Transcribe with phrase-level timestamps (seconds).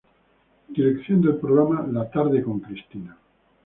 [0.69, 3.15] Dirección del programa "La tarde con Cristina".